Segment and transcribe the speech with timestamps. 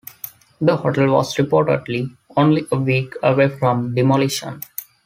[0.59, 4.59] The hotel was reportedly only a week away from demolition.